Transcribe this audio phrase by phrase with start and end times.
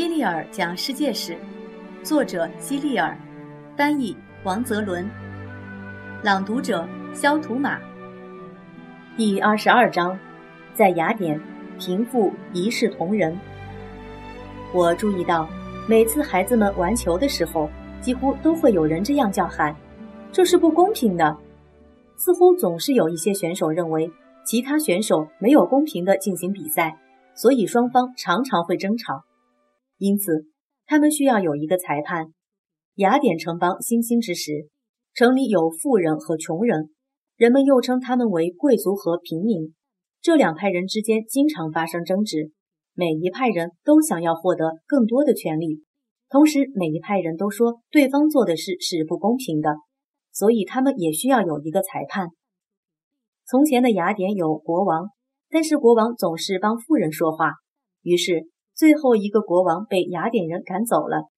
[0.00, 1.36] 利尔讲世界史，
[2.02, 3.14] 作者希利尔，
[3.76, 5.06] 翻译王泽伦，
[6.22, 7.78] 朗读者肖图马。
[9.18, 10.18] 第二十二章，
[10.72, 11.38] 在雅典，
[11.78, 13.38] 贫富一视同仁。
[14.72, 15.46] 我注意到，
[15.86, 17.68] 每次孩子们玩球的时候，
[18.00, 19.76] 几乎都会有人这样叫喊
[20.32, 21.36] ：“这是不公平的。”
[22.16, 24.10] 似乎总是有一些选手认为
[24.42, 26.96] 其他选手没有公平地进行比赛，
[27.34, 29.22] 所以双方常常会争吵。
[30.02, 30.46] 因此，
[30.84, 32.32] 他们需要有一个裁判。
[32.96, 34.68] 雅典城邦兴兴之时，
[35.14, 36.90] 城里有富人和穷人，
[37.36, 39.76] 人们又称他们为贵族和平民。
[40.20, 42.50] 这两派人之间经常发生争执，
[42.94, 45.84] 每一派人都想要获得更多的权利，
[46.28, 49.76] 同时每一派人都说对方做的事是不公平的，
[50.32, 52.26] 所以他们也需要有一个裁判。
[53.46, 55.10] 从前的雅典有国王，
[55.48, 57.52] 但是国王总是帮富人说话，
[58.02, 58.48] 于是。
[58.74, 61.28] 最后一个国王被雅典人赶走了，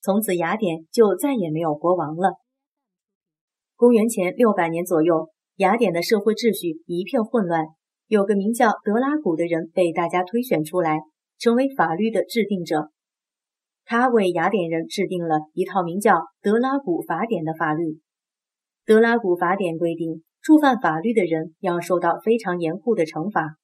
[0.00, 2.34] 从此雅典就再也没有国王了。
[3.76, 7.66] 公元前六百年左右，雅典的社会秩序一片混乱。
[8.08, 11.00] 有个名叫德拉古的人被大家推选出来，
[11.38, 12.90] 成为法律的制定者。
[13.84, 17.82] 他为雅典人制定了一套名叫《德拉古法典》的法律。
[18.86, 23.56] 《德拉古法典》规定，触犯法律的人要受到非常严酷的惩罚。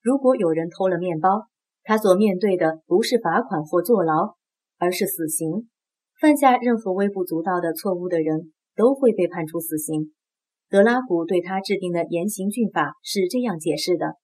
[0.00, 1.48] 如果有人偷了面包，
[1.88, 4.34] 他所面对的不是罚款或坐牢，
[4.76, 5.70] 而是死刑。
[6.20, 10.12] 犯下任何微不足道的错误的人都会被判处死刑。
[10.68, 14.16] 德拉古对他制定的严刑峻法是这样解释的：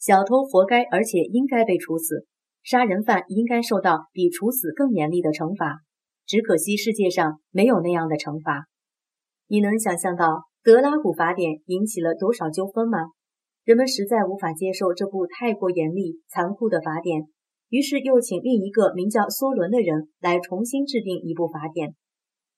[0.00, 2.26] 小偷活该，而且应该被处死；
[2.64, 5.76] 杀人犯应该受到比处死更严厉的惩罚。
[6.26, 8.64] 只可惜世界上没有那样的惩罚。
[9.46, 12.98] 你能想象到德拉古法典引起了多少纠纷吗？
[13.68, 17.28] 人们实在无法接受这部太过严厉、残酷的法典，
[17.68, 21.94] 于是又请另一个名叫梭伦的人来重新制定一部法典。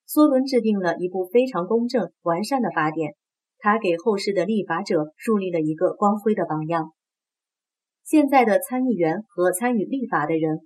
[0.09, 3.15] 梭伦制定了一部非常公正、完善的法典，
[3.59, 6.93] 他给后世的立法者树立了一个光辉的榜样。
[8.04, 10.60] 现在的参议员和参与立法的人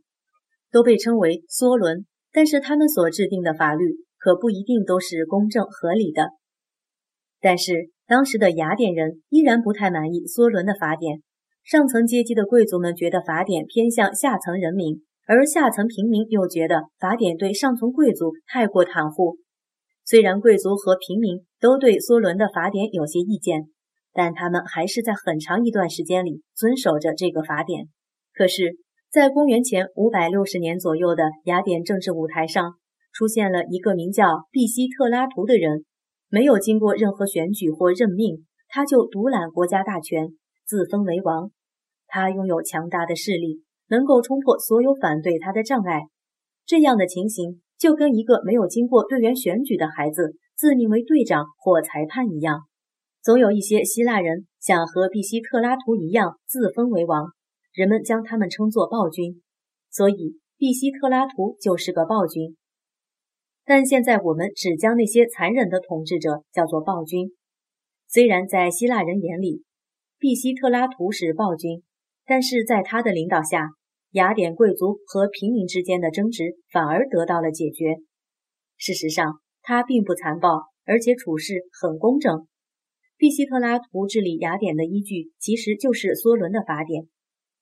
[0.70, 6.32] 都被称为梭伦，但是他们所制定的法律可不一定都是公正合理的。
[7.40, 7.93] 但是。
[8.06, 11.22] 当时的雅典人依然不太满意梭伦的法典，
[11.62, 19.38] 上层阶级的贵族们觉得法典偏向下层人民，而下层平民又觉得法典对上层贵族太过袒护。
[20.04, 23.68] 虽然贵族和平民都对梭伦的法典有些意见，
[24.12, 27.86] 但他们还是在很长一段时间里遵守着这个法典。
[28.34, 28.76] 可是，
[29.10, 32.74] 在公元前五百六十年左右的雅典政治舞台上，
[33.14, 35.86] 出现了一个名叫毕希特拉图的人。
[36.34, 40.30] 没有经过任何选举或任命，他就独揽国家大权，
[40.66, 41.52] 自封为王。
[42.08, 46.00] 他拥有强大的势力，能够冲破所有反对他的障碍。
[46.66, 52.62] 这样的情形就跟一个没有经过队员选举的孩子自命为队长或裁判一样。
[53.22, 57.28] 总有一些希腊人想和毕希特拉图一样自封为王，
[57.72, 59.40] 人们将他们称作暴君，
[59.88, 62.56] 所以毕希特拉图就是个暴君。
[63.66, 67.30] 但现在我们只将那些残忍的统治者叫做暴君。
[68.06, 69.62] 虽然在希腊人眼里，
[70.18, 71.82] 毕希特拉图是暴君，
[72.26, 73.70] 但是在他的领导下，
[74.10, 77.96] 雅典贵族和平民之间的争执反而得到了解决。
[78.76, 82.46] 事实上，他并不残暴，而且处事很公正。
[83.16, 87.04] 毕希特拉图治理雅典的依据其实就是梭伦的法典。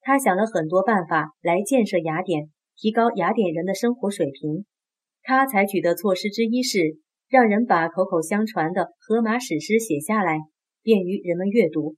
[0.01, 4.67] 他想了很多办法来建设雅典，提高雅典人的生活水平。
[5.23, 6.99] 他采取的措施之一是
[7.29, 10.39] 让人把口口相传的荷马史诗写下来，
[10.83, 11.97] 便于人们阅读。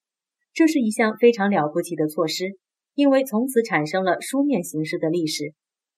[0.53, 2.56] 这是一项非常了不起的措施，
[2.94, 5.53] 因为从此产生了书面形式的历史，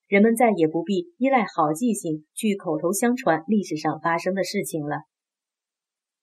[0.06, 5.00] 人们再也不必依赖好记性去口头相传历史上发生的事情了。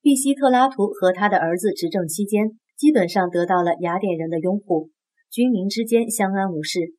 [0.01, 4.89] 毕希特拉图和他的儿子执政期间，基本上得到了雅典人的拥护，
[5.29, 6.93] 军民之间相安无事。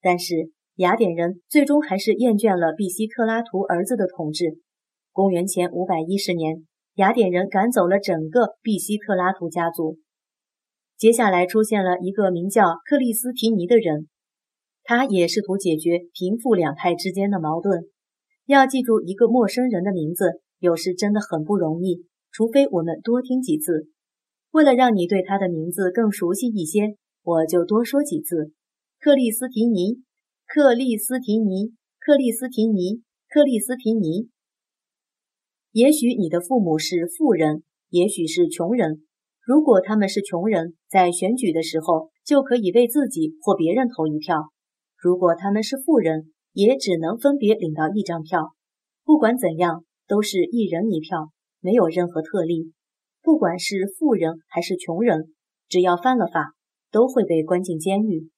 [0.00, 4.58] 但是，雅典人最终还是厌倦了毕希特拉图儿子的统治。
[5.12, 9.98] 公元前五百一十年，雅典人赶走了整个毕希特拉图家族。
[10.96, 14.08] 接下来出现了一个名叫克里斯提尼的人，
[14.82, 17.82] 他也试图解决贫富两派之间的矛盾。
[18.46, 23.88] 要记住一个陌生人的名字，有时真的很不容易，除非我们多听几次。
[24.52, 28.52] 为了让你对他的名字更熟悉一些，我就多说几次：
[28.98, 30.02] 克里斯提尼。
[30.54, 34.28] 克利斯提尼，克利斯提尼，克利斯提尼。
[35.70, 39.00] 也许你的父母是富人，也许是穷人。
[39.40, 44.50] 如果他们是穷人，在选举的时候就可以为自己或别人投一票；
[44.98, 48.52] 如果他们是富人，也只能分别领到一张票。
[49.06, 52.72] 不管怎样，都是一人一票，没有任何特例。
[53.22, 55.32] 不管是富人还是穷人，
[55.70, 56.52] 只要犯了法，
[56.90, 58.28] 都会被关进监狱。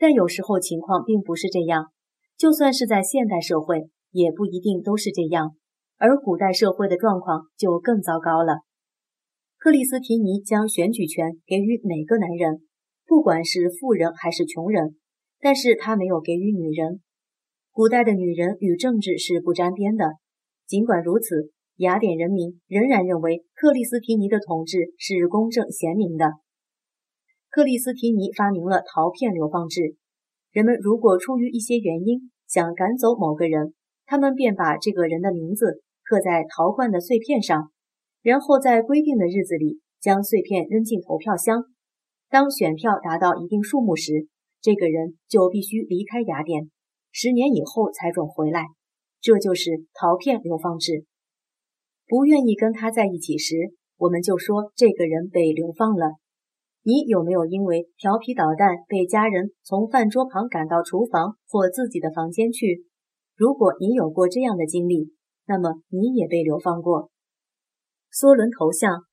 [0.00, 1.92] 但有时候情况并不是这样，
[2.38, 5.56] 就算是在现代社会，也不一定都是这样。
[5.98, 8.60] 而古代社会的状况就更糟糕了。
[9.58, 12.62] 克里斯提尼将选举权给予每个男人，
[13.06, 14.96] 不管是富人还是穷人，
[15.38, 17.02] 但是他没有给予女人。
[17.70, 20.14] 古代的女人与政治是不沾边的。
[20.66, 26.24] 尽管如此，雅典人民仍然认为克里斯提尼的统治是公正贤明的。
[27.50, 29.96] 克里斯提尼发明了陶片流放制，
[30.52, 33.74] 人们如果出于一些原因想赶走某个人，
[34.06, 37.72] 他们便把这个人的名字刻在陶罐的碎片上。
[38.22, 41.64] 然后在规定的日子里将碎片扔进投票箱。
[42.28, 44.28] 当选票达到一定数目时，
[44.60, 46.70] 这个人就必须离开雅典，
[47.10, 48.66] 十年以后才准回来。
[49.20, 51.04] 这就是陶片流放制。
[52.06, 53.56] 不愿意跟他在一起时，
[53.96, 56.12] 我们就说这个人被流放了。
[56.82, 62.86] 你有没有因为调皮捣蛋被家人从饭桌旁赶到厨房或自己的房间去？
[63.36, 65.12] 如果你有过这样的经历，
[65.46, 67.10] 那么你也被流放过。
[68.10, 69.04] 梭伦头像，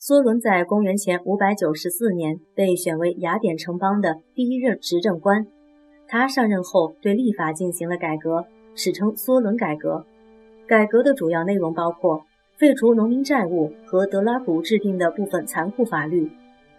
[0.00, 5.46] 梭伦在公元前五百九十四年被选为雅典城邦的第一任执政官。
[6.06, 8.46] 他上任后对立法进行了改革，
[8.76, 10.06] 史称梭伦改革。
[10.68, 12.24] 改革的主要内容包括
[12.56, 16.30] 废除农民债务和德拉古制定的部分残酷法律，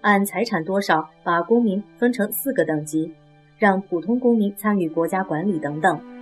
[0.02, 3.14] 按财产多少把公民分成四个等级，
[3.58, 6.17] 让普通公民参与国家管理等等。